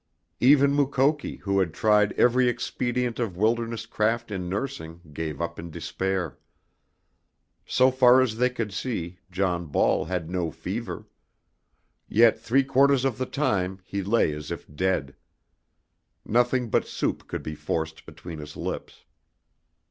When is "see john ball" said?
8.73-10.05